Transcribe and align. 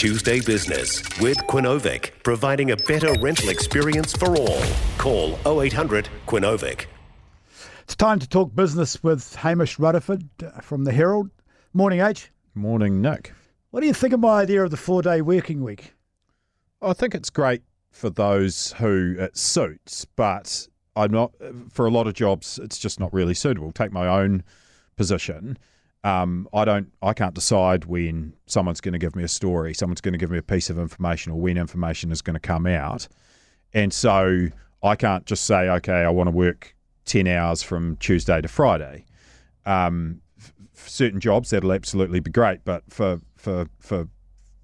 Tuesday 0.00 0.40
Business 0.40 1.02
with 1.20 1.36
Quinovic, 1.46 2.12
providing 2.24 2.70
a 2.70 2.76
better 2.88 3.12
rental 3.20 3.50
experience 3.50 4.14
for 4.14 4.34
all. 4.34 4.62
Call 4.96 5.38
0800 5.44 6.08
Quinovic. 6.26 6.86
It's 7.82 7.96
time 7.96 8.18
to 8.18 8.26
talk 8.26 8.54
business 8.54 9.02
with 9.02 9.34
Hamish 9.34 9.78
Rutherford 9.78 10.26
from 10.62 10.84
the 10.84 10.92
Herald. 10.92 11.28
Morning, 11.74 12.00
H. 12.00 12.30
Morning, 12.54 13.02
Nick. 13.02 13.34
What 13.72 13.82
do 13.82 13.86
you 13.88 13.92
think 13.92 14.14
of 14.14 14.20
my 14.20 14.40
idea 14.40 14.64
of 14.64 14.70
the 14.70 14.78
four 14.78 15.02
day 15.02 15.20
working 15.20 15.62
week? 15.62 15.92
I 16.80 16.94
think 16.94 17.14
it's 17.14 17.28
great 17.28 17.62
for 17.90 18.08
those 18.08 18.72
who 18.78 19.16
it 19.18 19.36
suits, 19.36 20.06
but 20.16 20.66
I'm 20.96 21.10
not 21.10 21.32
for 21.68 21.84
a 21.84 21.90
lot 21.90 22.06
of 22.06 22.14
jobs. 22.14 22.58
It's 22.62 22.78
just 22.78 23.00
not 23.00 23.12
really 23.12 23.34
suitable. 23.34 23.70
Take 23.70 23.92
my 23.92 24.06
own 24.06 24.44
position. 24.96 25.58
Um, 26.02 26.48
I 26.54 26.64
don't. 26.64 26.90
I 27.02 27.12
can't 27.12 27.34
decide 27.34 27.84
when 27.84 28.34
someone's 28.46 28.80
going 28.80 28.92
to 28.92 28.98
give 28.98 29.14
me 29.14 29.22
a 29.22 29.28
story, 29.28 29.74
someone's 29.74 30.00
going 30.00 30.12
to 30.12 30.18
give 30.18 30.30
me 30.30 30.38
a 30.38 30.42
piece 30.42 30.70
of 30.70 30.78
information, 30.78 31.32
or 31.32 31.40
when 31.40 31.58
information 31.58 32.10
is 32.10 32.22
going 32.22 32.34
to 32.34 32.40
come 32.40 32.66
out, 32.66 33.06
and 33.74 33.92
so 33.92 34.46
I 34.82 34.96
can't 34.96 35.26
just 35.26 35.44
say, 35.44 35.68
okay, 35.68 35.92
I 36.04 36.08
want 36.08 36.28
to 36.28 36.32
work 36.32 36.74
ten 37.04 37.26
hours 37.26 37.62
from 37.62 37.96
Tuesday 37.96 38.40
to 38.40 38.48
Friday. 38.48 39.04
Um, 39.66 40.22
f- 40.38 40.52
certain 40.74 41.20
jobs 41.20 41.50
that'll 41.50 41.72
absolutely 41.72 42.20
be 42.20 42.30
great, 42.30 42.64
but 42.64 42.82
for 42.88 43.20
for 43.36 43.66
for 43.78 44.08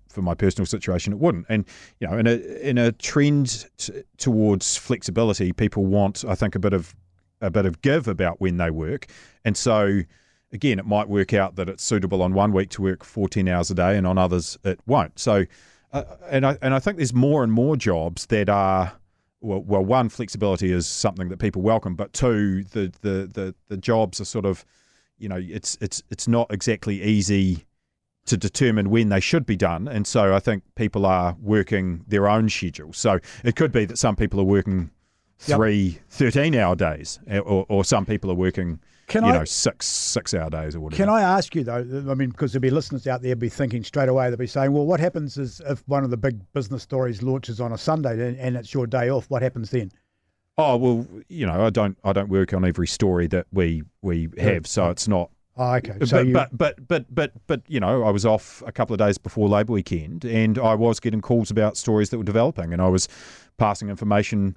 for 0.08 0.22
my 0.22 0.34
personal 0.34 0.64
situation, 0.64 1.12
it 1.12 1.18
wouldn't. 1.18 1.44
And 1.50 1.66
you 2.00 2.08
know, 2.08 2.16
in 2.16 2.26
a 2.26 2.36
in 2.66 2.78
a 2.78 2.92
trend 2.92 3.66
t- 3.76 3.92
towards 4.16 4.76
flexibility, 4.78 5.52
people 5.52 5.84
want, 5.84 6.24
I 6.26 6.34
think, 6.34 6.54
a 6.54 6.58
bit 6.58 6.72
of 6.72 6.96
a 7.42 7.50
bit 7.50 7.66
of 7.66 7.82
give 7.82 8.08
about 8.08 8.40
when 8.40 8.56
they 8.56 8.70
work, 8.70 9.06
and 9.44 9.54
so 9.54 10.00
again, 10.52 10.78
it 10.78 10.86
might 10.86 11.08
work 11.08 11.34
out 11.34 11.56
that 11.56 11.68
it's 11.68 11.82
suitable 11.82 12.22
on 12.22 12.34
one 12.34 12.52
week 12.52 12.70
to 12.70 12.82
work 12.82 13.04
14 13.04 13.48
hours 13.48 13.70
a 13.70 13.74
day, 13.74 13.96
and 13.96 14.06
on 14.06 14.18
others 14.18 14.58
it 14.64 14.80
won't. 14.86 15.18
So, 15.18 15.44
uh, 15.92 16.04
and 16.28 16.46
I 16.46 16.58
and 16.62 16.74
I 16.74 16.78
think 16.78 16.96
there's 16.96 17.14
more 17.14 17.42
and 17.42 17.52
more 17.52 17.76
jobs 17.76 18.26
that 18.26 18.48
are. 18.48 18.92
Well, 19.42 19.60
well, 19.60 19.84
one, 19.84 20.08
flexibility 20.08 20.72
is 20.72 20.86
something 20.86 21.28
that 21.28 21.38
people 21.38 21.60
welcome, 21.60 21.94
but 21.94 22.14
two, 22.14 22.64
the, 22.64 22.90
the, 23.02 23.30
the, 23.32 23.54
the 23.68 23.76
jobs 23.76 24.18
are 24.18 24.24
sort 24.24 24.46
of, 24.46 24.64
you 25.18 25.28
know, 25.28 25.36
it's 25.40 25.76
it's 25.80 26.02
it's 26.10 26.26
not 26.26 26.50
exactly 26.50 27.02
easy 27.02 27.66
to 28.26 28.36
determine 28.36 28.90
when 28.90 29.08
they 29.08 29.20
should 29.20 29.46
be 29.46 29.56
done. 29.56 29.88
And 29.88 30.06
so 30.06 30.34
I 30.34 30.40
think 30.40 30.62
people 30.74 31.06
are 31.06 31.36
working 31.40 32.04
their 32.08 32.28
own 32.28 32.48
schedule. 32.48 32.92
So 32.92 33.20
it 33.44 33.56
could 33.56 33.72
be 33.72 33.84
that 33.84 33.98
some 33.98 34.16
people 34.16 34.40
are 34.40 34.44
working 34.44 34.90
three 35.38 35.98
13 36.10 36.54
hour 36.54 36.74
days, 36.74 37.20
eh, 37.28 37.38
or, 37.38 37.66
or 37.68 37.84
some 37.84 38.04
people 38.04 38.30
are 38.30 38.34
working, 38.34 38.80
Can 39.06 39.24
you 39.24 39.30
I- 39.30 39.38
know, 39.38 39.44
six 39.44 39.86
six 39.86 40.34
hour 40.34 40.50
days 40.50 40.74
or 40.74 40.80
whatever. 40.80 41.02
Can 41.02 41.08
I 41.08 41.22
ask 41.22 41.54
you 41.54 41.62
though? 41.64 42.04
I 42.10 42.14
mean, 42.14 42.30
because 42.30 42.52
there'll 42.52 42.62
be 42.62 42.70
listeners 42.70 43.06
out 43.06 43.22
there 43.22 43.36
be 43.36 43.48
thinking 43.48 43.84
straight 43.84 44.08
away. 44.08 44.28
They'll 44.28 44.36
be 44.36 44.46
saying, 44.46 44.72
"Well, 44.72 44.86
what 44.86 44.98
happens 45.00 45.38
is 45.38 45.60
if 45.68 45.86
one 45.86 46.02
of 46.04 46.10
the 46.10 46.16
big 46.16 46.40
business 46.52 46.82
stories 46.82 47.22
launches 47.22 47.60
on 47.60 47.72
a 47.72 47.78
Sunday 47.78 48.12
and, 48.28 48.36
and 48.38 48.56
it's 48.56 48.74
your 48.74 48.86
day 48.86 49.08
off? 49.08 49.30
What 49.30 49.42
happens 49.42 49.70
then?" 49.70 49.92
Oh 50.58 50.76
well, 50.76 51.06
you 51.28 51.46
know, 51.46 51.66
I 51.66 51.70
don't 51.70 51.96
I 52.02 52.12
don't 52.12 52.28
work 52.30 52.52
on 52.54 52.64
every 52.64 52.86
story 52.86 53.26
that 53.28 53.46
we 53.52 53.82
we 54.02 54.28
have, 54.38 54.66
so 54.66 54.90
it's 54.90 55.06
not. 55.06 55.30
Oh, 55.58 55.74
okay. 55.74 55.96
So 56.04 56.18
but, 56.18 56.26
you, 56.26 56.32
but 56.32 56.58
but 56.58 56.88
but 56.88 57.14
but 57.14 57.32
but 57.46 57.62
you 57.68 57.78
know, 57.78 58.02
I 58.02 58.10
was 58.10 58.26
off 58.26 58.62
a 58.66 58.72
couple 58.72 58.92
of 58.94 58.98
days 58.98 59.18
before 59.18 59.48
Labour 59.48 59.74
weekend, 59.74 60.24
and 60.24 60.58
I 60.58 60.74
was 60.74 60.98
getting 60.98 61.20
calls 61.20 61.50
about 61.50 61.76
stories 61.76 62.10
that 62.10 62.18
were 62.18 62.24
developing, 62.24 62.72
and 62.72 62.82
I 62.82 62.88
was 62.88 63.08
passing 63.56 63.88
information. 63.88 64.56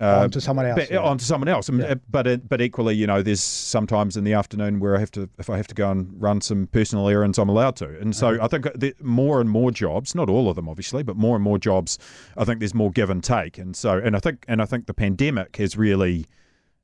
Uh, 0.00 0.22
on 0.22 0.30
to 0.30 0.40
someone 0.40 0.66
else. 0.66 0.80
But, 0.80 0.90
yeah. 0.90 0.98
on 0.98 1.18
to 1.18 1.24
someone 1.24 1.46
else. 1.48 1.70
Yeah. 1.70 1.84
Uh, 1.84 1.94
but 2.10 2.26
it, 2.26 2.48
but 2.48 2.60
equally, 2.60 2.96
you 2.96 3.06
know, 3.06 3.22
there's 3.22 3.42
sometimes 3.42 4.16
in 4.16 4.24
the 4.24 4.32
afternoon 4.32 4.80
where 4.80 4.96
I 4.96 5.00
have 5.00 5.12
to, 5.12 5.30
if 5.38 5.48
I 5.48 5.56
have 5.56 5.68
to 5.68 5.74
go 5.74 5.90
and 5.90 6.20
run 6.20 6.40
some 6.40 6.66
personal 6.66 7.08
errands, 7.08 7.38
I'm 7.38 7.48
allowed 7.48 7.76
to. 7.76 7.98
And 8.00 8.14
so 8.14 8.34
uh-huh. 8.34 8.44
I 8.44 8.48
think 8.48 9.00
more 9.00 9.40
and 9.40 9.48
more 9.48 9.70
jobs, 9.70 10.14
not 10.14 10.28
all 10.28 10.48
of 10.48 10.56
them 10.56 10.68
obviously, 10.68 11.04
but 11.04 11.16
more 11.16 11.36
and 11.36 11.44
more 11.44 11.58
jobs, 11.58 11.98
I 12.36 12.44
think 12.44 12.58
there's 12.58 12.74
more 12.74 12.90
give 12.90 13.08
and 13.08 13.22
take. 13.22 13.56
And 13.56 13.76
so, 13.76 13.98
and 13.98 14.16
I 14.16 14.18
think, 14.18 14.44
and 14.48 14.60
I 14.60 14.64
think 14.64 14.86
the 14.86 14.94
pandemic 14.94 15.56
has 15.56 15.76
really 15.76 16.26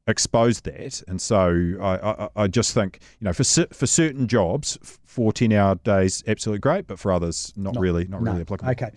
exposed 0.06 0.64
that. 0.64 1.02
And 1.08 1.20
so 1.20 1.76
I, 1.80 2.10
I, 2.10 2.28
I 2.44 2.46
just 2.46 2.74
think, 2.74 3.00
you 3.18 3.24
know, 3.24 3.32
for 3.32 3.44
for 3.44 3.86
certain 3.86 4.28
jobs, 4.28 4.78
14 5.06 5.52
hour 5.52 5.74
days, 5.76 6.22
absolutely 6.26 6.60
great, 6.60 6.86
but 6.86 6.98
for 6.98 7.12
others, 7.12 7.52
not, 7.56 7.76
really, 7.76 8.06
not 8.06 8.22
No. 8.22 8.30
really 8.30 8.42
applicable. 8.42 8.70
Okay. 8.70 8.90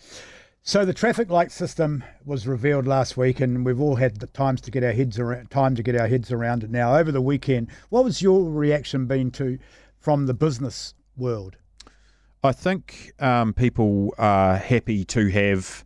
So 0.66 0.86
the 0.86 0.94
traffic 0.94 1.30
light 1.30 1.52
system 1.52 2.06
was 2.24 2.48
revealed 2.48 2.88
last 2.88 3.18
week, 3.18 3.42
and 3.42 3.66
we've 3.66 3.82
all 3.82 3.98
had 3.98 4.22
the 4.22 4.28
times 4.28 4.62
to 4.62 4.72
get 4.72 4.82
our 4.82 4.94
heads 4.94 5.20
around 5.20 5.52
time 5.52 5.76
to 5.76 5.84
get 5.84 6.00
our 6.00 6.08
heads 6.08 6.32
around 6.32 6.64
it. 6.64 6.70
Now, 6.70 6.96
over 6.96 7.12
the 7.12 7.20
weekend, 7.22 7.68
what 7.90 8.06
was 8.06 8.22
your 8.22 8.50
reaction 8.50 9.06
been 9.06 9.30
to 9.32 9.60
from 10.00 10.26
the 10.26 10.34
business 10.34 10.94
world? 11.18 11.58
I 12.46 12.54
think 12.54 13.12
um, 13.20 13.54
people 13.54 14.14
are 14.18 14.56
happy 14.56 15.04
to 15.04 15.28
have 15.28 15.84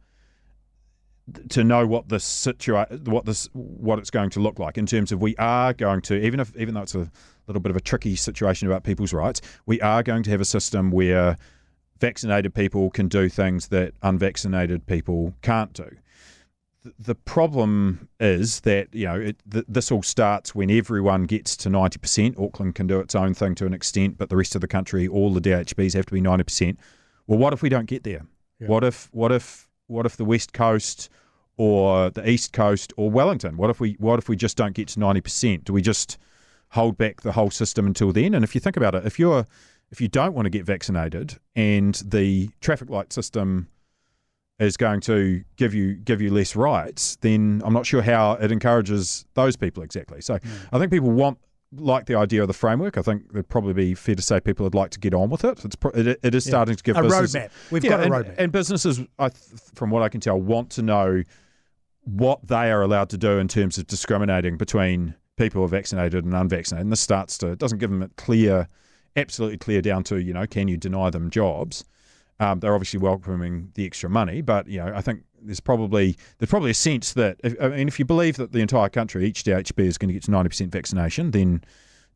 to 1.49 1.63
know 1.63 1.87
what 1.87 2.09
the 2.09 2.17
situa- 2.17 3.07
what 3.07 3.25
this 3.25 3.49
what 3.53 3.97
it's 3.97 4.11
going 4.11 4.29
to 4.29 4.39
look 4.39 4.59
like 4.59 4.77
in 4.77 4.85
terms 4.85 5.11
of 5.11 5.23
we 5.23 5.35
are 5.37 5.73
going 5.73 6.01
to 6.01 6.23
even 6.23 6.39
if 6.39 6.55
even 6.55 6.75
though 6.75 6.81
it's 6.81 6.93
a 6.93 7.09
little 7.47 7.61
bit 7.61 7.71
of 7.71 7.75
a 7.75 7.81
tricky 7.81 8.15
situation 8.15 8.67
about 8.67 8.83
people's 8.83 9.11
rights, 9.11 9.41
we 9.65 9.81
are 9.81 10.03
going 10.03 10.21
to 10.21 10.29
have 10.29 10.39
a 10.39 10.45
system 10.45 10.91
where 10.91 11.35
vaccinated 11.99 12.53
people 12.53 12.89
can 12.89 13.07
do 13.07 13.29
things 13.29 13.67
that 13.69 13.93
unvaccinated 14.01 14.85
people 14.85 15.33
can't 15.41 15.73
do. 15.73 15.89
The- 16.83 16.93
The 16.99 17.15
problem 17.15 18.07
is 18.19 18.61
that 18.61 18.93
you 18.93 19.05
know 19.05 19.19
it, 19.19 19.37
th- 19.51 19.65
this 19.67 19.91
all 19.91 20.03
starts 20.03 20.55
when 20.55 20.69
everyone 20.71 21.23
gets 21.23 21.57
to 21.57 21.69
ninety 21.69 21.99
percent. 21.99 22.37
Auckland 22.39 22.75
can 22.75 22.87
do 22.87 22.99
its 22.99 23.15
own 23.15 23.33
thing 23.33 23.55
to 23.55 23.65
an 23.65 23.73
extent, 23.73 24.17
but 24.17 24.29
the 24.29 24.37
rest 24.37 24.55
of 24.55 24.61
the 24.61 24.67
country, 24.67 25.07
all 25.07 25.33
the 25.33 25.41
DHBs 25.41 25.93
have 25.95 26.05
to 26.05 26.13
be 26.13 26.21
ninety 26.21 26.43
percent. 26.43 26.79
Well, 27.27 27.39
what 27.39 27.53
if 27.53 27.61
we 27.61 27.69
don't 27.69 27.87
get 27.87 28.03
there? 28.03 28.25
Yeah. 28.59 28.67
What 28.67 28.83
if 28.83 29.09
what 29.11 29.31
if 29.31 29.67
what 29.87 30.05
if 30.05 30.15
the 30.17 30.25
West 30.25 30.53
Coast 30.53 31.09
or 31.57 32.09
the 32.11 32.29
East 32.29 32.53
Coast 32.53 32.93
or 32.97 33.09
Wellington? 33.09 33.57
What 33.57 33.69
if 33.69 33.79
we 33.79 33.95
what 33.99 34.19
if 34.19 34.29
we 34.29 34.35
just 34.35 34.55
don't 34.57 34.73
get 34.75 34.87
to 34.89 34.99
ninety 34.99 35.21
percent? 35.21 35.65
Do 35.65 35.73
we 35.73 35.81
just 35.81 36.17
hold 36.71 36.97
back 36.97 37.21
the 37.21 37.31
whole 37.33 37.49
system 37.49 37.85
until 37.87 38.11
then? 38.13 38.33
And 38.33 38.43
if 38.43 38.53
you 38.55 38.61
think 38.61 38.77
about 38.77 38.95
it, 38.95 39.05
if 39.05 39.17
you're 39.19 39.45
if 39.91 40.01
you 40.01 40.07
don't 40.07 40.33
want 40.33 40.45
to 40.45 40.49
get 40.49 40.65
vaccinated 40.65 41.37
and 41.55 41.95
the 42.05 42.49
traffic 42.61 42.89
light 42.89 43.13
system 43.13 43.67
is 44.59 44.75
going 44.75 44.99
to 45.01 45.43
give 45.55 45.73
you 45.73 45.93
give 45.95 46.21
you 46.21 46.31
less 46.31 46.55
rights, 46.55 47.15
then 47.21 47.61
I'm 47.63 47.73
not 47.73 47.85
sure 47.85 48.01
how 48.01 48.33
it 48.33 48.51
encourages 48.51 49.25
those 49.35 49.55
people 49.55 49.83
exactly. 49.83 50.21
So 50.21 50.37
hmm. 50.37 50.49
I 50.71 50.79
think 50.79 50.91
people 50.91 51.11
want 51.11 51.37
like 51.73 52.05
the 52.05 52.15
idea 52.15 52.41
of 52.41 52.47
the 52.47 52.53
framework. 52.53 52.97
I 52.97 53.01
think 53.01 53.23
it'd 53.31 53.49
probably 53.49 53.73
be 53.73 53.93
fair 53.93 54.15
to 54.15 54.21
say 54.21 54.39
people 54.39 54.63
would 54.63 54.73
like 54.75 54.89
to 54.91 54.99
get 54.99 55.13
on 55.13 55.29
with 55.29 55.43
it. 55.43 55.63
It's 55.65 55.75
pro- 55.75 55.91
it, 55.91 56.19
it 56.23 56.33
is 56.33 56.45
Yeah. 56.45 56.51
starting 56.51 56.75
to 56.75 56.83
give 56.83 56.95
us 56.97 57.05
A 57.13 57.21
business- 57.21 57.43
roadmap. 57.43 57.71
We've 57.71 57.83
Yeah, 57.83 57.89
got 57.91 57.99
a 57.99 58.03
and, 58.03 58.13
roadmap. 58.13 58.35
and 58.37 58.51
businesses, 58.51 58.99
I, 59.19 59.29
th- 59.29 59.59
from 59.75 59.89
what 59.89 60.01
I 60.01 60.07
can 60.09 60.21
tell, 60.21 60.39
want 60.39 60.69
to 60.71 60.81
know 60.81 61.23
what 62.05 62.47
they 62.47 62.71
are 62.71 62.81
allowed 62.81 63.09
to 63.09 63.17
do 63.17 63.37
in 63.37 63.49
terms 63.49 63.77
of 63.77 63.85
discriminating 63.85 64.55
between 64.57 65.13
people 65.35 65.59
who 65.59 65.65
are 65.65 65.69
vaccinated 65.69 66.23
and 66.23 66.33
unvaccinated. 66.33 66.85
And 66.85 66.91
this 66.91 67.01
starts 67.01 67.37
to 67.39 67.47
it 67.51 67.59
doesn't 67.59 67.79
give 67.79 67.89
them 67.89 68.01
a 68.01 68.07
clear, 68.09 68.67
absolutely 69.17 69.57
clear 69.57 69.81
down 69.81 70.03
to 70.03 70.17
you 70.17 70.33
know 70.33 70.47
can 70.47 70.67
you 70.67 70.77
deny 70.77 71.09
them 71.09 71.29
jobs? 71.29 71.83
Um, 72.39 72.59
they're 72.59 72.75
obviously 72.75 72.99
welcoming 72.99 73.71
the 73.73 73.85
extra 73.85 74.09
money, 74.09 74.41
but 74.41 74.67
you 74.67 74.77
know 74.77 74.93
I 74.95 75.01
think 75.01 75.23
there's 75.41 75.59
probably 75.59 76.17
there's 76.37 76.49
probably 76.49 76.71
a 76.71 76.75
sense 76.75 77.13
that 77.13 77.39
if, 77.43 77.55
I 77.61 77.69
mean 77.69 77.87
if 77.87 77.99
you 77.99 78.05
believe 78.05 78.37
that 78.37 78.51
the 78.51 78.59
entire 78.59 78.89
country 78.89 79.25
each 79.25 79.43
DHB 79.43 79.79
is 79.79 79.97
going 79.97 80.09
to 80.09 80.13
get 80.13 80.23
to 80.23 80.31
ninety 80.31 80.49
percent 80.49 80.71
vaccination, 80.71 81.31
then 81.31 81.63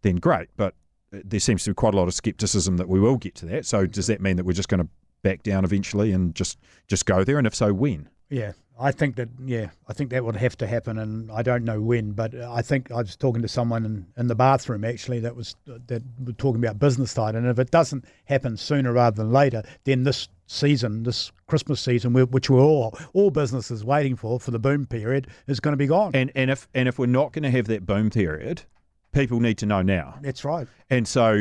then 0.04 0.18
great. 0.18 0.50
But 0.56 0.76
there 1.12 1.40
seems 1.40 1.64
to 1.66 1.72
be 1.72 1.74
quite 1.74 1.94
a 1.94 1.98
lot 1.98 2.08
of 2.08 2.14
scepticism 2.14 2.78
that 2.78 2.88
we 2.88 3.00
will 3.00 3.18
get 3.18 3.36
to 3.36 3.46
that. 3.48 3.66
So 3.66 3.86
does 3.86 4.08
that 4.08 4.22
mean 4.22 4.38
that 4.38 4.46
we're 4.46 4.54
just 4.54 4.70
going 4.70 4.82
to 4.82 4.88
back 5.24 5.44
down 5.44 5.66
eventually 5.66 6.12
and 6.12 6.34
just 6.36 6.58
just 6.88 7.06
go 7.06 7.24
there? 7.24 7.38
And 7.38 7.48
if 7.48 7.56
so, 7.56 7.74
when? 7.74 8.10
Yeah, 8.30 8.54
I 8.81 8.92
think 8.92 9.16
that. 9.18 9.30
Yeah, 9.46 9.69
I 9.88 9.94
think 9.94 10.09
that 10.09 10.25
would 10.25 10.36
have 10.36 10.58
to 10.58 10.68
happen, 10.68 10.97
and 10.97 11.31
I 11.31 11.42
don't 11.44 11.64
know 11.64 11.81
when. 11.81 12.12
But 12.12 12.34
I 12.36 12.62
think 12.62 12.92
I 12.92 12.97
was 12.97 13.16
talking 13.16 13.42
to 13.42 13.47
someone 13.47 13.86
in, 13.86 14.08
in 14.18 14.28
the 14.28 14.36
bathroom 14.36 14.84
actually 14.84 15.19
that 15.19 15.36
was 15.36 15.56
that 15.66 16.02
were 16.25 16.34
talking 16.34 16.64
about 16.64 16.80
business 16.80 17.12
side, 17.12 17.36
and 17.36 17.46
if 17.47 17.59
it 17.59 17.72
doesn't 17.72 18.06
happen 18.25 18.58
sooner 18.58 18.91
rather 18.94 19.16
than 19.24 19.31
later, 19.31 19.64
then 19.84 20.03
this 20.03 20.28
season, 20.47 21.03
this 21.03 21.32
Christmas 21.47 21.79
season, 21.79 22.14
which 22.14 22.50
we're 22.50 22.59
all 22.59 22.97
all 23.14 23.29
businesses 23.32 23.85
waiting 23.85 24.16
for 24.16 24.40
for 24.40 24.52
the 24.52 24.59
boom 24.59 24.85
period, 24.85 25.28
is 25.47 25.59
going 25.59 25.73
to 25.73 25.78
be 25.78 25.88
gone. 25.88 26.11
And 26.14 26.32
and 26.35 26.50
if 26.50 26.67
and 26.73 26.88
if 26.90 26.97
we're 26.97 27.06
not 27.06 27.34
going 27.34 27.44
to 27.44 27.52
have 27.52 27.67
that 27.67 27.85
boom 27.85 28.09
period, 28.09 28.64
people 29.11 29.40
need 29.40 29.58
to 29.59 29.66
know 29.66 29.82
now. 29.82 30.17
That's 30.22 30.44
right. 30.44 30.67
And 30.90 31.08
so 31.08 31.34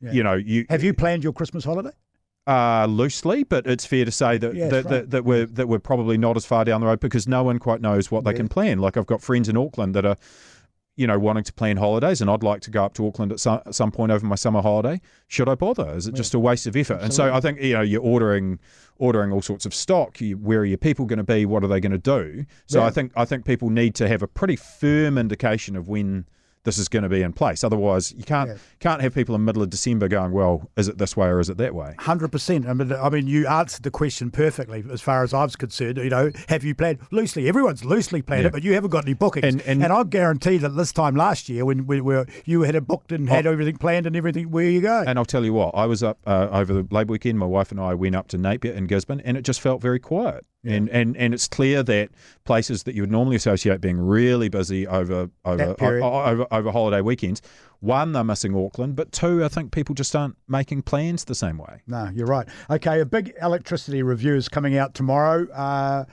Yeah. 0.00 0.12
you 0.12 0.22
know 0.22 0.34
you 0.34 0.66
Have 0.70 0.82
you 0.82 0.94
planned 0.94 1.24
your 1.24 1.32
Christmas 1.32 1.64
holiday? 1.64 1.90
Uh, 2.46 2.86
loosely, 2.86 3.42
but 3.44 3.66
it's 3.66 3.84
fair 3.84 4.04
to 4.04 4.10
say 4.10 4.38
that 4.38 4.54
Yeah, 4.54 4.68
that, 4.68 4.70
that's 4.70 4.88
that, 4.88 5.10
that 5.10 5.24
we're 5.24 5.46
that 5.46 5.68
we're 5.68 5.78
probably 5.78 6.16
not 6.16 6.36
as 6.36 6.46
far 6.46 6.64
down 6.64 6.80
the 6.80 6.86
road 6.86 7.00
because 7.00 7.26
no 7.26 7.42
one 7.42 7.58
quite 7.58 7.80
knows 7.80 8.10
what 8.10 8.24
they 8.24 8.30
Yeah. 8.30 8.36
can 8.38 8.48
plan. 8.48 8.78
Like 8.78 8.96
I've 8.96 9.06
got 9.06 9.22
friends 9.22 9.48
in 9.48 9.56
Auckland 9.56 9.94
that 9.94 10.04
are, 10.06 10.16
you 10.94 11.06
know, 11.06 11.18
wanting 11.18 11.44
to 11.44 11.52
plan 11.52 11.76
holidays, 11.76 12.20
and 12.20 12.30
I'd 12.30 12.42
like 12.42 12.60
to 12.62 12.70
go 12.70 12.84
up 12.84 12.94
to 12.94 13.06
Auckland 13.06 13.32
at 13.32 13.40
some, 13.40 13.60
at 13.66 13.74
some 13.74 13.90
point 13.90 14.12
over 14.12 14.24
my 14.24 14.36
summer 14.36 14.62
holiday. 14.62 15.00
Should 15.28 15.48
I 15.48 15.54
bother? 15.54 15.90
Is 15.94 16.06
it 16.06 16.14
just 16.14 16.32
a 16.34 16.38
waste 16.38 16.66
of 16.66 16.76
effort? 16.76 17.00
And 17.02 17.12
so 17.12 17.34
I 17.34 17.40
think 17.40 17.60
you 17.60 17.74
know 17.74 17.82
you're 17.82 18.00
ordering 18.00 18.58
ordering 18.98 19.32
all 19.32 19.42
sorts 19.42 19.66
of 19.66 19.74
stock. 19.74 20.20
You, 20.20 20.38
where 20.38 20.60
are 20.60 20.64
your 20.64 20.78
people 20.78 21.04
going 21.04 21.18
to 21.18 21.24
be? 21.24 21.44
What 21.46 21.64
are 21.64 21.68
they 21.68 21.80
going 21.80 21.92
to 21.92 21.98
do? 21.98 22.46
So. 22.66 22.82
I 22.82 22.90
think 22.90 23.12
I 23.16 23.24
think 23.24 23.44
people 23.44 23.70
need 23.70 23.94
to 23.96 24.08
have 24.08 24.22
a 24.22 24.28
pretty 24.28 24.56
firm 24.56 25.18
indication 25.18 25.76
of 25.76 25.88
when 25.88 26.26
this 26.66 26.76
is 26.76 26.88
going 26.88 27.04
to 27.04 27.08
be 27.08 27.22
in 27.22 27.32
place. 27.32 27.64
Otherwise, 27.64 28.12
you 28.16 28.24
can't 28.24 28.50
Yeah. 28.50 28.56
can't 28.80 29.00
have 29.00 29.14
people 29.14 29.34
in 29.34 29.40
the 29.40 29.46
middle 29.46 29.62
of 29.62 29.70
December 29.70 30.08
going, 30.08 30.32
well, 30.32 30.68
is 30.76 30.88
it 30.88 30.98
this 30.98 31.16
way 31.16 31.28
or 31.28 31.40
is 31.40 31.48
it 31.48 31.56
that 31.56 31.74
way? 31.74 31.94
Hundred 31.98 32.30
percent. 32.30 32.68
I 32.68 32.74
mean, 32.74 32.92
I 32.92 33.08
mean, 33.08 33.26
you 33.26 33.46
answered 33.46 33.82
the 33.84 33.90
question 33.90 34.30
perfectly 34.30 34.84
as 34.92 35.00
far 35.00 35.22
as 35.24 35.32
I 35.32 35.44
was 35.44 35.56
concerned. 35.56 35.96
You 35.96 36.10
know, 36.10 36.30
have 36.48 36.62
you 36.64 36.74
planned 36.74 36.98
loosely? 37.10 37.48
Everyone's 37.48 37.84
loosely 37.84 38.20
planned 38.20 38.42
Yeah. 38.42 38.48
it, 38.48 38.52
but 38.52 38.62
you 38.62 38.74
haven't 38.74 38.90
got 38.90 39.04
any 39.04 39.14
bookings. 39.14 39.46
And- 39.46 39.62
and- 39.62 39.86
I 39.96 40.02
guarantee 40.02 40.58
that 40.58 40.70
this 40.70 40.92
time 40.92 41.16
last 41.16 41.48
year, 41.48 41.64
when 41.64 41.86
we 41.86 42.00
were, 42.02 42.26
you 42.44 42.62
had 42.62 42.74
it 42.74 42.86
booked 42.86 43.12
and 43.12 43.28
had 43.30 43.46
everything 43.46 43.76
planned 43.78 44.04
and 44.06 44.14
everything, 44.16 44.50
where 44.50 44.68
you 44.68 44.80
go? 44.82 45.04
And 45.06 45.18
I'll 45.18 45.24
tell 45.24 45.44
you 45.44 45.54
what, 45.54 45.74
I 45.74 45.86
was 45.86 46.02
up 46.02 46.18
uh, 46.26 46.48
over 46.50 46.74
the 46.74 46.86
Labour 46.90 47.12
weekend. 47.12 47.38
My 47.38 47.46
wife 47.46 47.70
and 47.70 47.80
I 47.80 47.94
went 47.94 48.14
up 48.16 48.28
to 48.28 48.36
Napier 48.38 48.72
in 48.72 48.88
Gisborne, 48.88 49.20
and 49.24 49.36
it 49.38 49.42
just 49.42 49.60
felt 49.60 49.80
very 49.80 49.98
quiet. 50.00 50.44
And, 50.64 50.88
and 50.88 51.16
and 51.16 51.32
it's 51.32 51.46
clear 51.46 51.84
that 51.84 52.08
places 52.44 52.82
that 52.84 52.94
you 52.96 53.02
would 53.02 53.10
normally 53.10 53.36
associate 53.36 53.80
being 53.80 53.98
really 53.98 54.48
busy 54.48 54.84
over 54.86 55.30
over 55.44 55.56
That 55.56 55.80
o- 55.80 56.02
o- 56.02 56.24
over, 56.24 56.46
over 56.50 56.72
holiday 56.72 57.00
weekends, 57.02 57.40
one 57.78 58.10
they're 58.12 58.24
missing 58.24 58.56
Auckland, 58.56 58.96
but 58.96 59.12
two 59.12 59.44
I 59.44 59.48
think 59.48 59.70
people 59.70 59.94
just 59.94 60.16
aren't 60.16 60.36
making 60.48 60.82
plans 60.82 61.24
the 61.24 61.36
same 61.36 61.58
way. 61.58 61.82
No, 61.86 62.10
you're 62.12 62.26
right. 62.26 62.48
Okay, 62.68 63.00
a 63.00 63.06
big 63.06 63.32
electricity 63.40 64.02
review 64.02 64.34
is 64.34 64.48
coming 64.48 64.76
out 64.76 64.92
tomorrow. 64.94 65.46
Uh, 65.52 66.04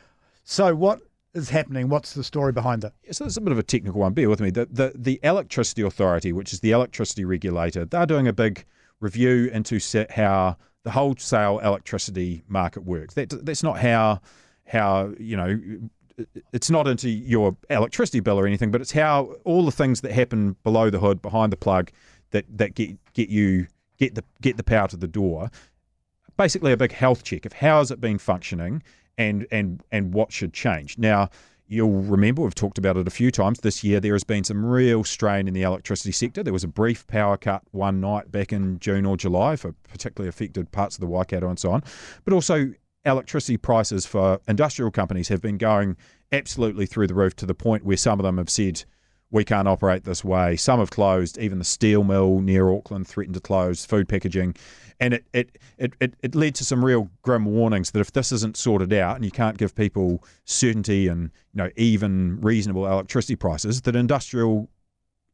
so, 0.43 0.75
what 0.75 0.99
is 1.33 1.49
happening? 1.49 1.89
What's 1.89 2.13
the 2.13 2.23
story 2.23 2.51
behind 2.51 2.83
it? 2.83 2.93
So 3.11 3.25
it's 3.25 3.37
a 3.37 3.41
bit 3.41 3.53
of 3.53 3.57
a 3.57 3.63
technical 3.63 4.01
one. 4.01 4.13
Bear 4.13 4.29
with 4.29 4.39
me. 4.41 4.51
The, 4.51 4.67
the 4.67 4.91
the 4.93 5.19
electricity 5.23 5.81
authority, 5.81 6.31
which 6.31 6.53
is 6.53 6.59
the 6.59 6.69
electricity 6.71 7.25
regulator, 7.25 7.85
they're 7.85 8.05
doing 8.05 8.27
a 8.27 8.33
big 8.33 8.65
review 8.99 9.49
into 9.51 9.79
how 10.11 10.57
the 10.83 10.91
wholesale 10.91 11.59
electricity 11.59 12.43
market 12.47 12.83
works. 12.83 13.13
That 13.15 13.45
that's 13.45 13.63
not 13.63 13.79
how 13.79 14.21
how 14.67 15.13
you 15.19 15.37
know. 15.37 15.59
It's 16.51 16.69
not 16.69 16.87
into 16.87 17.09
your 17.09 17.57
electricity 17.71 18.19
bill 18.19 18.39
or 18.39 18.45
anything, 18.45 18.69
but 18.69 18.81
it's 18.81 18.91
how 18.91 19.35
all 19.45 19.65
the 19.65 19.71
things 19.71 20.01
that 20.01 20.11
happen 20.11 20.55
below 20.63 20.91
the 20.91 20.99
hood, 20.99 21.23
behind 21.23 21.51
the 21.51 21.57
plug, 21.57 21.89
that, 22.29 22.45
that 22.55 22.75
get 22.75 22.95
get 23.13 23.29
you 23.29 23.67
get 23.97 24.13
the 24.15 24.23
get 24.41 24.57
the 24.57 24.63
power 24.63 24.87
to 24.89 24.97
the 24.97 25.07
door. 25.07 25.49
Basically, 26.37 26.71
a 26.71 26.77
big 26.77 26.91
health 26.91 27.23
check 27.23 27.45
of 27.45 27.53
how 27.53 27.79
has 27.79 27.89
it 27.89 27.99
been 27.99 28.19
functioning 28.19 28.83
and 29.17 29.47
and 29.51 29.81
and 29.91 30.13
what 30.13 30.31
should 30.31 30.53
change. 30.53 30.97
Now, 30.97 31.29
You'll 31.67 32.01
remember 32.01 32.41
we've 32.41 32.53
talked 32.53 32.77
about 32.77 32.97
it 32.97 33.07
a 33.07 33.11
few 33.11 33.31
times 33.31 33.59
this 33.59 33.83
year. 33.83 33.99
There 33.99 34.13
has 34.13 34.23
been 34.23 34.43
some 34.43 34.65
real 34.65 35.03
strain 35.03 35.47
in 35.47 35.53
the 35.53 35.61
electricity 35.61 36.11
sector. 36.11 36.43
There 36.43 36.53
was 36.53 36.63
a 36.63 36.67
brief 36.67 37.07
power 37.07 37.37
cut 37.37 37.63
one 37.71 38.01
night 38.01 38.31
back 38.31 38.51
in 38.51 38.79
June 38.79 39.05
or 39.05 39.17
July 39.17 39.55
for 39.55 39.73
particularly 39.87 40.29
affected 40.29 40.71
parts 40.71 40.95
of 40.95 41.01
the 41.01 41.07
Waikato 41.07 41.49
and 41.49 41.57
so 41.57 41.71
on. 41.71 41.83
But 42.25 42.33
also, 42.33 42.73
electricity 43.05 43.57
prices 43.57 44.05
for 44.05 44.39
industrial 44.47 44.91
companies 44.91 45.27
have 45.29 45.41
been 45.41 45.57
going 45.57 45.97
absolutely 46.31 46.85
through 46.85 47.07
the 47.07 47.13
roof 47.13 47.35
to 47.37 47.45
the 47.45 47.53
point 47.53 47.85
where 47.85 47.97
some 47.97 48.19
of 48.19 48.23
them 48.23 48.37
have 48.37 48.49
said, 48.49 48.83
we 49.33 49.43
can't 49.43 49.67
operate 49.67 50.03
this 50.03 50.23
way. 50.23 50.55
Some 50.55 50.79
have 50.79 50.91
closed. 50.91 51.39
Even 51.39 51.57
the 51.57 51.65
steel 51.65 52.03
mill 52.03 52.39
near 52.39 52.69
Auckland 52.69 53.07
threatened 53.07 53.33
to 53.33 53.41
close, 53.41 53.83
food 53.83 54.07
packaging. 54.07 54.55
And 54.99 55.15
it, 55.15 55.25
it, 55.33 55.57
it, 55.79 55.93
it, 55.99 56.13
it 56.21 56.35
led 56.35 56.53
to 56.55 56.63
some 56.63 56.85
real 56.85 57.09
grim 57.23 57.45
warnings 57.45 57.91
that 57.91 57.99
if 57.99 58.13
this 58.13 58.31
isn't 58.31 58.55
sorted 58.55 58.93
out 58.93 59.15
and 59.15 59.25
you 59.25 59.31
can't 59.31 59.57
give 59.57 59.73
people 59.73 60.23
certainty 60.45 61.07
and 61.07 61.31
you 61.51 61.57
know 61.57 61.71
even 61.75 62.39
reasonable 62.41 62.85
electricity 62.85 63.35
prices, 63.35 63.81
that 63.81 63.95
industrial 63.95 64.69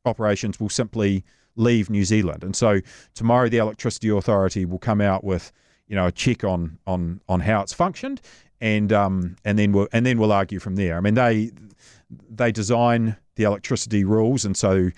operations 0.05 0.61
will 0.61 0.69
simply 0.69 1.25
leave 1.57 1.89
New 1.89 2.05
Zealand. 2.05 2.41
And 2.41 2.55
so 2.55 2.79
tomorrow 3.15 3.49
the 3.49 3.57
Electricity 3.57 4.07
Authority 4.09 4.63
will 4.63 4.79
come 4.79 5.01
out 5.01 5.25
with 5.25 5.51
you 5.87 5.97
know 5.97 6.07
a 6.07 6.11
check 6.11 6.45
on 6.45 6.79
on 6.87 7.19
on 7.27 7.41
how 7.41 7.61
it's 7.61 7.73
functioned 7.73 8.21
and 8.61 8.93
um 8.93 9.35
and 9.43 9.59
then 9.59 9.71
we'll 9.73 9.89
and 9.91 10.05
then 10.05 10.17
we'll 10.19 10.31
argue 10.31 10.59
from 10.59 10.77
there. 10.77 10.95
I 10.95 11.01
mean 11.01 11.15
they 11.15 11.51
they 12.29 12.51
design 12.51 13.15
the 13.35 13.43
electricity 13.43 14.03
rules 14.03 14.45
and 14.45 14.57
so 14.57 14.89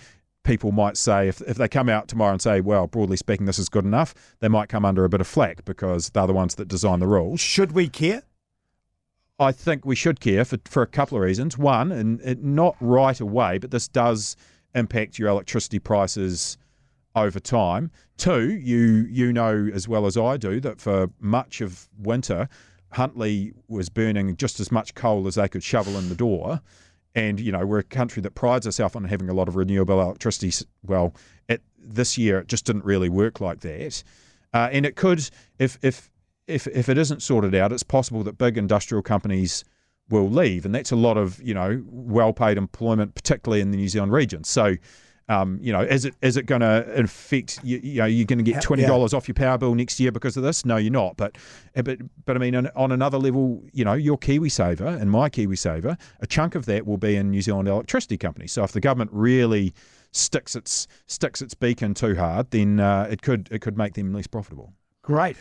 people 0.43 0.71
might 0.71 0.97
say 0.97 1.27
if, 1.27 1.41
if 1.41 1.57
they 1.57 1.67
come 1.67 1.89
out 1.89 2.07
tomorrow 2.07 2.31
and 2.31 2.41
say 2.41 2.61
well 2.61 2.87
broadly 2.87 3.17
speaking 3.17 3.45
this 3.45 3.59
is 3.59 3.69
good 3.69 3.85
enough 3.85 4.13
they 4.39 4.47
might 4.47 4.69
come 4.69 4.85
under 4.85 5.03
a 5.03 5.09
bit 5.09 5.21
of 5.21 5.27
flack 5.27 5.63
because 5.65 6.09
they're 6.09 6.27
the 6.27 6.33
ones 6.33 6.55
that 6.55 6.67
design 6.67 6.99
the 6.99 7.07
rules 7.07 7.39
Should 7.39 7.73
we 7.73 7.89
care? 7.89 8.23
I 9.41 9.51
think 9.51 9.85
we 9.85 9.95
should 9.95 10.19
care 10.19 10.45
for, 10.45 10.59
for 10.65 10.83
a 10.83 10.87
couple 10.87 11.17
of 11.17 11.23
reasons. 11.23 11.57
One, 11.57 11.91
and 11.91 12.21
it, 12.21 12.43
not 12.43 12.75
right 12.79 13.19
away, 13.19 13.57
but 13.57 13.71
this 13.71 13.87
does 13.87 14.35
impact 14.75 15.17
your 15.17 15.29
electricity 15.29 15.79
prices 15.79 16.59
over 17.15 17.39
time. 17.39 17.91
Two, 18.17 18.51
you 18.51 19.07
you 19.09 19.33
know 19.33 19.69
as 19.73 19.87
well 19.87 20.05
as 20.05 20.15
I 20.15 20.37
do 20.37 20.59
that 20.61 20.79
for 20.79 21.09
much 21.19 21.59
of 21.59 21.89
winter, 21.97 22.47
Huntly 22.93 23.53
was 23.67 23.89
burning 23.89 24.35
just 24.37 24.59
as 24.59 24.71
much 24.71 24.93
coal 24.93 25.27
as 25.27 25.35
they 25.35 25.47
could 25.47 25.63
shovel 25.63 25.97
in 25.97 26.09
the 26.09 26.15
door. 26.15 26.61
And 27.13 27.39
you 27.39 27.51
know 27.51 27.65
we're 27.65 27.79
a 27.79 27.83
country 27.83 28.21
that 28.21 28.35
prides 28.35 28.65
itself 28.65 28.95
on 28.95 29.03
having 29.03 29.29
a 29.29 29.33
lot 29.33 29.47
of 29.47 29.55
renewable 29.55 29.99
electricity. 30.01 30.65
Well, 30.85 31.13
it, 31.49 31.61
this 31.77 32.17
year 32.17 32.39
it 32.39 32.47
just 32.47 32.65
didn't 32.65 32.85
really 32.85 33.09
work 33.09 33.41
like 33.41 33.59
that, 33.61 34.03
uh, 34.53 34.69
and 34.71 34.85
it 34.85 34.95
could 34.95 35.29
if 35.59 35.77
if 35.81 36.09
if 36.47 36.67
if 36.67 36.87
it 36.87 36.97
isn't 36.97 37.21
sorted 37.21 37.53
out, 37.53 37.73
it's 37.73 37.83
possible 37.83 38.23
that 38.23 38.37
big 38.37 38.57
industrial 38.57 39.01
companies 39.01 39.65
will 40.09 40.29
leave, 40.29 40.65
and 40.65 40.73
that's 40.73 40.91
a 40.91 40.95
lot 40.95 41.17
of 41.17 41.41
you 41.41 41.53
know 41.53 41.83
well-paid 41.87 42.57
employment, 42.57 43.13
particularly 43.13 43.61
in 43.61 43.71
the 43.71 43.77
New 43.77 43.89
Zealand 43.89 44.13
region. 44.13 44.43
So. 44.43 44.75
Um, 45.31 45.59
you 45.61 45.71
know, 45.71 45.79
is 45.79 46.03
it 46.03 46.13
is 46.21 46.35
it 46.35 46.45
going 46.45 46.59
to 46.59 46.85
affect 46.93 47.59
you? 47.63 47.79
You 47.81 47.99
know, 47.99 48.05
you're 48.05 48.25
going 48.25 48.43
to 48.43 48.51
get 48.51 48.61
twenty 48.61 48.83
dollars 48.85 49.13
off 49.13 49.29
your 49.29 49.35
power 49.35 49.57
bill 49.57 49.75
next 49.75 49.97
year 49.97 50.11
because 50.11 50.35
of 50.35 50.43
this? 50.43 50.65
No, 50.65 50.75
you're 50.75 50.91
not. 50.91 51.15
But 51.15 51.37
uh, 51.75 51.83
but 51.83 51.99
but 52.25 52.35
I 52.35 52.39
mean, 52.39 52.53
on, 52.53 52.67
on 52.75 52.91
another 52.91 53.17
level, 53.17 53.63
you 53.71 53.85
know, 53.85 53.93
your 53.93 54.17
KiwiSaver 54.17 54.99
and 54.99 55.09
my 55.09 55.29
KiwiSaver, 55.29 55.97
a 56.19 56.27
chunk 56.27 56.55
of 56.55 56.65
that 56.65 56.85
will 56.85 56.97
be 56.97 57.15
in 57.15 57.31
New 57.31 57.41
Zealand 57.41 57.69
electricity 57.69 58.17
companies. 58.17 58.51
So 58.51 58.63
if 58.63 58.73
the 58.73 58.81
government 58.81 59.11
really 59.13 59.73
sticks 60.11 60.55
its 60.55 60.87
sticks 61.07 61.41
its 61.41 61.53
beak 61.53 61.81
in 61.81 61.93
too 61.93 62.15
hard, 62.15 62.51
then 62.51 62.81
uh, 62.81 63.07
it 63.09 63.21
could 63.21 63.47
it 63.51 63.59
could 63.61 63.77
make 63.77 63.93
them 63.93 64.13
less 64.13 64.27
profitable. 64.27 64.73
Great. 65.01 65.37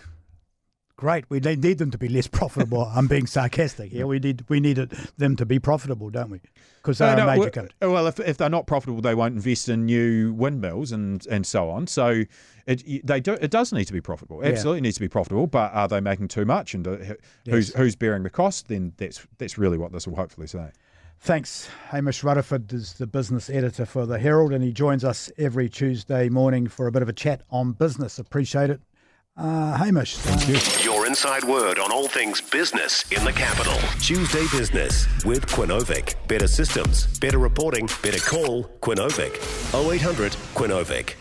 Great. 1.00 1.25
We 1.31 1.41
need 1.41 1.62
need 1.62 1.79
them 1.79 1.91
to 1.93 1.97
be 1.97 2.08
less 2.08 2.26
profitable. 2.26 2.85
I'm 2.85 3.06
being 3.06 3.26
sarcastic 3.26 3.91
here. 3.91 4.06
We 4.06 4.19
need 4.19 4.44
we 4.50 4.61
need 4.61 4.76
it, 4.76 4.91
them 5.17 5.35
to 5.37 5.47
be 5.47 5.58
profitable, 5.58 6.11
don't 6.11 6.29
we? 6.29 6.41
Because 6.82 6.99
they're 6.99 7.17
No, 7.17 7.23
a 7.23 7.26
major 7.26 7.41
well, 7.41 7.50
country. 7.50 7.75
Well, 7.81 8.06
if, 8.06 8.20
if 8.20 8.37
they're 8.37 8.50
not 8.50 8.67
profitable, 8.67 9.00
they 9.00 9.14
won't 9.14 9.35
invest 9.35 9.70
in 9.70 9.87
new 9.87 10.35
windmills 10.35 10.93
and, 10.93 11.26
and 11.29 11.47
so 11.47 11.70
on. 11.70 11.87
So 11.87 12.25
it 12.67 13.06
they 13.06 13.19
do 13.19 13.32
it 13.32 13.50
does 13.50 13.73
need 13.73 13.87
to 13.87 13.94
be 13.94 14.02
profitable. 14.02 14.44
Absolutely 14.44 14.82
needs 14.82 14.97
to 14.97 15.00
be 15.00 15.08
profitable. 15.08 15.47
But 15.47 15.73
are 15.73 15.88
they 15.88 16.02
making 16.02 16.29
too 16.29 16.44
much? 16.44 16.75
And 16.75 16.87
uh, 16.87 16.97
who's 17.47 17.70
Yes. 17.70 17.73
who's 17.76 17.97
bearing 17.97 18.23
the 18.23 18.29
cost? 18.29 18.69
Then 18.69 18.93
that's 18.99 19.26
that's 19.38 19.56
really 19.56 19.79
what 19.79 19.93
this 19.93 20.06
will 20.06 20.17
hopefully 20.17 20.49
say. 20.49 20.70
Thanks. 21.19 21.70
Hamish 21.88 22.23
Rutherford 22.23 22.70
is 22.75 22.93
the 22.94 23.06
business 23.06 23.49
editor 23.49 23.87
for 23.87 24.05
the 24.05 24.19
Herald, 24.19 24.52
and 24.52 24.62
he 24.62 24.70
joins 24.70 25.02
us 25.02 25.32
every 25.38 25.70
Tuesday 25.70 26.29
morning 26.29 26.69
for 26.69 26.87
a 26.87 26.93
bit 26.93 27.00
of 27.00 27.08
a 27.08 27.14
chat 27.14 27.41
on 27.49 27.73
business. 27.73 28.19
Appreciate 28.19 28.69
it. 28.69 28.82
Uh, 29.37 29.76
Hamish. 29.79 30.17
Thank 30.17 30.49
you. 30.85 30.89
Inside 31.11 31.43
word 31.43 31.81
on 31.81 31.91
all 31.91 32.07
things 32.07 32.41
business 32.41 33.05
in 33.11 33.25
the 33.25 33.33
capital. 33.33 33.75
Tuesday 33.99 34.47
Business 34.57 35.09
with 35.25 35.45
Quinovic. 35.45 36.14
Better 36.29 36.47
systems, 36.47 37.09
better 37.19 37.38
reporting, 37.38 37.88
better 38.00 38.21
call. 38.21 38.71
Quinovic. 38.81 39.35
0800 39.75 40.31
Quinovic. 40.55 41.20